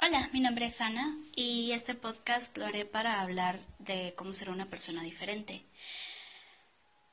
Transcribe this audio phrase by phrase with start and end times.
[0.00, 4.48] Hola, mi nombre es Ana y este podcast lo haré para hablar de cómo ser
[4.48, 5.64] una persona diferente.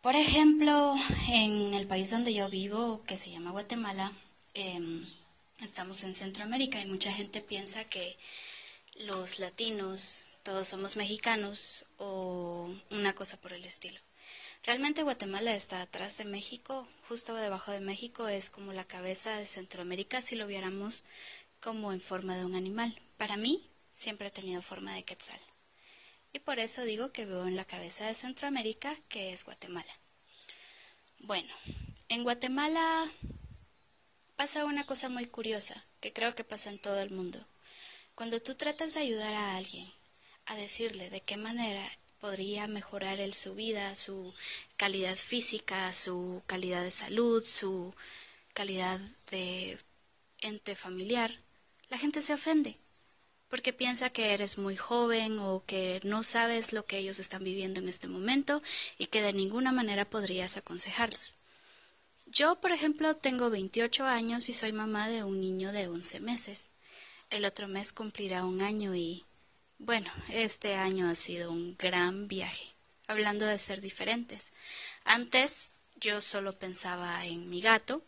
[0.03, 0.95] Por ejemplo,
[1.27, 4.11] en el país donde yo vivo, que se llama Guatemala,
[4.53, 5.03] em,
[5.61, 8.17] estamos en Centroamérica y mucha gente piensa que
[8.97, 13.99] los latinos todos somos mexicanos o una cosa por el estilo.
[14.63, 19.47] Realmente Guatemala está atrás de México, justo debajo de México es como la cabeza de
[19.47, 21.03] Centroamérica si lo viéramos
[21.65, 22.95] como en forma de un animal.
[23.17, 25.39] Para mí siempre ha tenido forma de quetzal.
[26.31, 29.91] Y por eso digo que veo en la cabeza de Centroamérica que es Guatemala.
[31.17, 31.51] Bueno,
[32.07, 33.09] en Guatemala
[34.35, 37.43] pasa una cosa muy curiosa, que creo que pasa en todo el mundo.
[38.13, 39.91] Cuando tú tratas de ayudar a alguien,
[40.45, 41.89] a decirle de qué manera
[42.19, 44.35] podría mejorar él su vida, su
[44.77, 47.95] calidad física, su calidad de salud, su
[48.53, 48.99] calidad
[49.31, 49.79] de
[50.41, 51.39] ente familiar,
[51.89, 52.77] la gente se ofende
[53.49, 57.79] porque piensa que eres muy joven o que no sabes lo que ellos están viviendo
[57.79, 58.61] en este momento
[58.97, 61.35] y que de ninguna manera podrías aconsejarlos.
[62.25, 66.69] Yo, por ejemplo, tengo 28 años y soy mamá de un niño de 11 meses.
[67.29, 69.23] El otro mes cumplirá un año y
[69.77, 72.73] bueno, este año ha sido un gran viaje,
[73.07, 74.53] hablando de ser diferentes.
[75.03, 78.03] Antes yo solo pensaba en mi gato,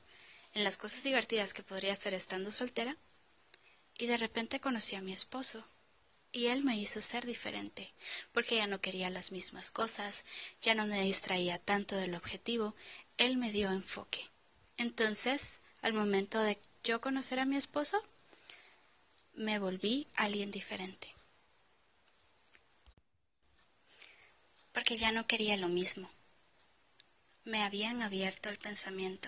[0.53, 2.98] en las cosas divertidas que podría hacer estando soltera,
[3.98, 5.66] y de repente conocí a mi esposo.
[6.31, 7.94] Y él me hizo ser diferente,
[8.31, 10.23] porque ya no quería las mismas cosas,
[10.62, 12.76] ya no me distraía tanto del objetivo,
[13.17, 14.30] él me dio enfoque.
[14.78, 18.04] Entonces, al momento de yo conocer a mi esposo,
[19.34, 21.17] me volví alguien diferente.
[24.78, 26.08] porque ya no quería lo mismo.
[27.45, 29.28] Me habían abierto el pensamiento.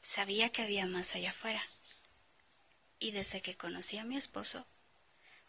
[0.00, 1.60] Sabía que había más allá afuera.
[3.02, 4.66] Y desde que conocí a mi esposo,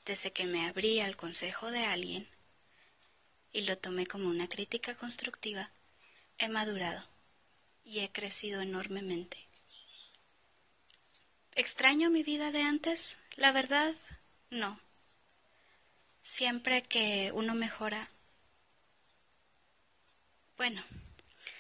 [0.06, 2.30] desde que me abrí al consejo de alguien
[3.52, 5.70] y lo tomé como una crítica constructiva,
[6.38, 7.06] he madurado
[7.84, 9.50] y he crecido enormemente.
[11.54, 13.18] ¿Extraño mi vida de antes?
[13.36, 13.94] La verdad,
[14.50, 14.80] no.
[16.24, 18.10] Siempre que uno mejora,
[20.56, 20.82] bueno,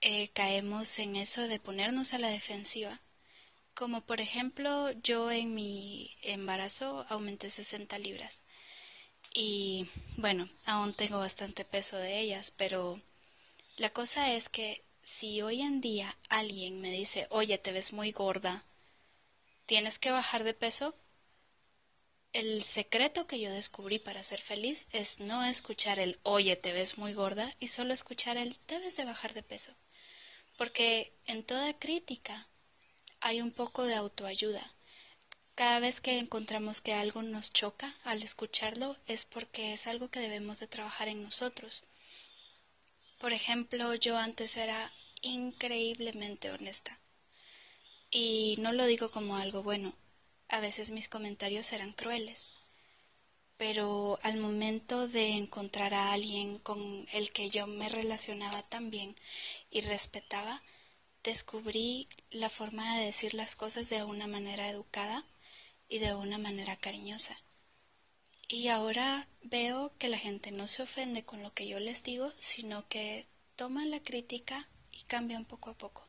[0.00, 3.00] eh, caemos en eso de ponernos a la defensiva.
[3.74, 8.42] Como por ejemplo yo en mi embarazo aumenté 60 libras
[9.34, 13.00] y bueno, aún tengo bastante peso de ellas, pero
[13.76, 18.12] la cosa es que si hoy en día alguien me dice, oye, te ves muy
[18.12, 18.64] gorda,
[19.66, 20.94] tienes que bajar de peso,
[22.34, 26.98] el secreto que yo descubrí para ser feliz es no escuchar el, oye, te ves
[26.98, 29.72] muy gorda, y solo escuchar el, debes de bajar de peso.
[30.58, 32.48] Porque en toda crítica
[33.20, 34.74] hay un poco de autoayuda.
[35.54, 40.18] Cada vez que encontramos que algo nos choca al escucharlo es porque es algo que
[40.18, 41.84] debemos de trabajar en nosotros.
[43.20, 46.98] Por ejemplo, yo antes era increíblemente honesta.
[48.10, 49.94] Y no lo digo como algo bueno.
[50.48, 52.52] A veces mis comentarios eran crueles.
[53.56, 59.16] Pero al momento de encontrar a alguien con el que yo me relacionaba tan bien
[59.70, 60.62] y respetaba,
[61.22, 65.24] descubrí la forma de decir las cosas de una manera educada
[65.88, 67.38] y de una manera cariñosa.
[68.48, 72.32] Y ahora veo que la gente no se ofende con lo que yo les digo,
[72.38, 73.26] sino que
[73.56, 76.03] toma la crítica y cambian poco a poco.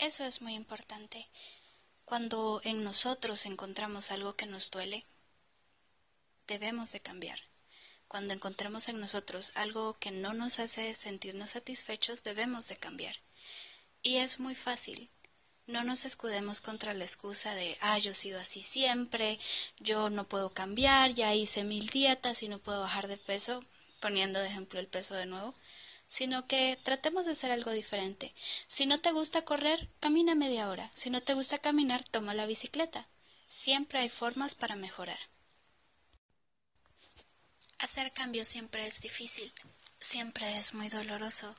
[0.00, 1.28] Eso es muy importante.
[2.06, 5.04] Cuando en nosotros encontramos algo que nos duele,
[6.46, 7.38] debemos de cambiar.
[8.08, 13.14] Cuando encontramos en nosotros algo que no nos hace sentirnos satisfechos, debemos de cambiar.
[14.02, 15.10] Y es muy fácil.
[15.66, 19.38] No nos escudemos contra la excusa de, ah, yo he sido así siempre,
[19.80, 23.62] yo no puedo cambiar, ya hice mil dietas y no puedo bajar de peso,
[24.00, 25.54] poniendo de ejemplo el peso de nuevo,
[26.10, 28.34] sino que tratemos de hacer algo diferente.
[28.66, 30.90] Si no te gusta correr, camina media hora.
[30.92, 33.06] Si no te gusta caminar, toma la bicicleta.
[33.48, 35.20] Siempre hay formas para mejorar.
[37.78, 39.52] Hacer cambio siempre es difícil,
[40.00, 41.54] siempre es muy doloroso.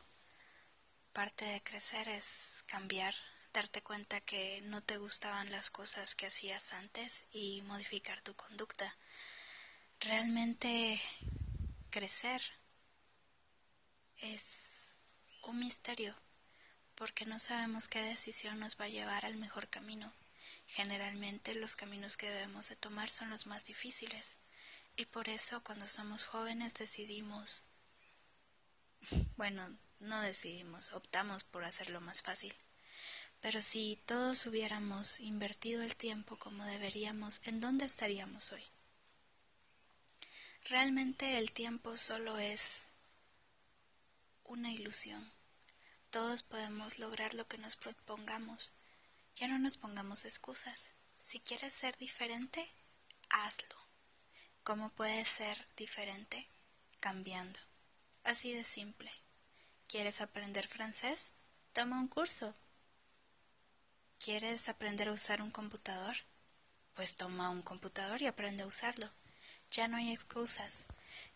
[1.14, 3.16] Parte de crecer es cambiar,
[3.54, 8.98] darte cuenta que no te gustaban las cosas que hacías antes y modificar tu conducta.
[10.02, 11.02] Realmente
[11.90, 12.42] crecer
[14.22, 14.98] es
[15.44, 16.16] un misterio
[16.96, 20.14] porque no sabemos qué decisión nos va a llevar al mejor camino.
[20.68, 24.36] Generalmente los caminos que debemos de tomar son los más difíciles.
[24.96, 27.66] Y por eso cuando somos jóvenes decidimos,
[29.36, 32.54] bueno, no decidimos, optamos por hacerlo más fácil.
[33.42, 38.64] Pero si todos hubiéramos invertido el tiempo como deberíamos, ¿en dónde estaríamos hoy?
[40.66, 42.91] Realmente el tiempo solo es
[44.52, 45.32] una ilusión.
[46.10, 48.74] Todos podemos lograr lo que nos propongamos.
[49.36, 50.92] Ya no nos pongamos excusas.
[51.20, 52.70] Si quieres ser diferente,
[53.30, 53.78] hazlo.
[54.64, 56.50] ¿Cómo puede ser diferente?
[57.00, 57.60] Cambiando.
[58.26, 59.10] Así de simple.
[59.88, 61.32] ¿Quieres aprender francés?
[61.72, 62.54] Toma un curso.
[64.20, 66.18] ¿Quieres aprender a usar un computador?
[66.94, 69.10] Pues toma un computador y aprende a usarlo.
[69.72, 70.86] Ya no hay excusas.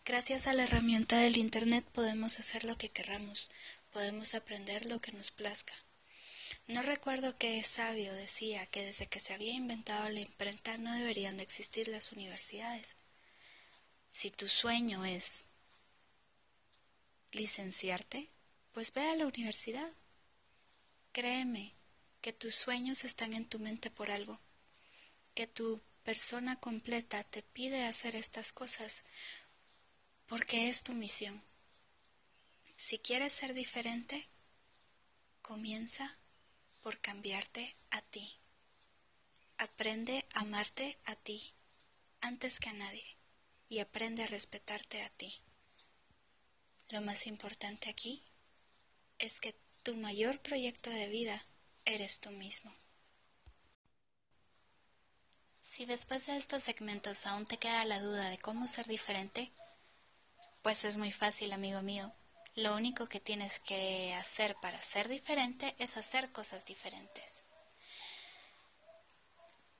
[0.04, 3.50] Gracias a la herramienta del Internet podemos hacer lo que querramos,
[3.92, 5.74] podemos aprender lo que nos plazca.
[6.68, 11.36] No recuerdo qué sabio decía que desde que se había inventado la imprenta no deberían
[11.36, 12.96] de existir las universidades.
[14.10, 15.46] Si tu sueño es
[17.32, 18.28] licenciarte,
[18.72, 19.90] pues ve a la universidad.
[21.12, 21.72] Créeme
[22.20, 24.40] que tus sueños están en tu mente por algo,
[25.34, 29.02] que tu persona completa te pide hacer estas cosas
[30.26, 31.42] porque es tu misión.
[32.76, 34.28] Si quieres ser diferente,
[35.42, 36.18] comienza
[36.80, 38.38] por cambiarte a ti.
[39.58, 41.54] Aprende a amarte a ti
[42.20, 43.16] antes que a nadie
[43.68, 45.40] y aprende a respetarte a ti.
[46.88, 48.22] Lo más importante aquí
[49.18, 51.46] es que tu mayor proyecto de vida
[51.84, 52.74] eres tú mismo.
[55.62, 59.52] Si después de estos segmentos aún te queda la duda de cómo ser diferente,
[60.66, 62.12] pues es muy fácil, amigo mío.
[62.56, 67.44] Lo único que tienes que hacer para ser diferente es hacer cosas diferentes.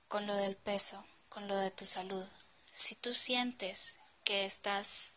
[0.07, 2.25] Con lo del peso, con lo de tu salud,
[2.73, 5.15] si tú sientes que estás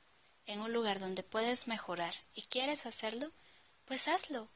[0.47, 3.31] en un lugar donde puedes mejorar y quieres hacerlo,
[3.85, 4.49] pues hazlo.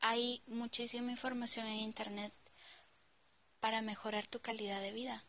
[0.00, 2.34] Hay muchísima información en Internet
[3.58, 5.24] para mejorar tu calidad de vida.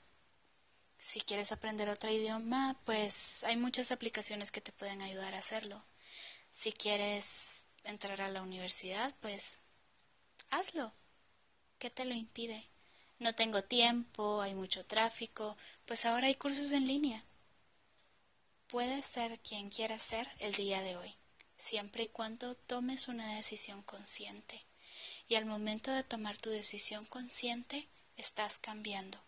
[0.99, 5.83] Si quieres aprender otro idioma, pues hay muchas aplicaciones que te pueden ayudar a hacerlo.
[6.51, 9.59] Si quieres entrar a la universidad, pues
[10.49, 10.91] hazlo.
[11.79, 12.67] ¿Qué te lo impide?
[13.19, 17.23] No tengo tiempo, hay mucho tráfico, pues ahora hay cursos en línea.
[18.67, 21.15] Puedes ser quien quieras ser el día de hoy,
[21.57, 24.65] siempre y cuando tomes una decisión consciente.
[25.27, 29.19] Y al momento de tomar tu decisión consciente, estás cambiando.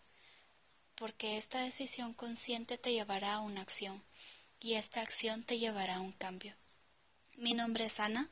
[1.00, 4.02] Porque esta decisión consciente te llevará a una acción
[4.60, 6.54] y esta acción te llevará a un cambio.
[7.38, 8.28] Mi nombre es Ana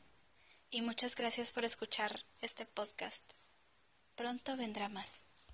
[0.70, 3.24] y muchas gracias por escuchar este podcast.
[4.16, 5.22] Pronto vendrá más.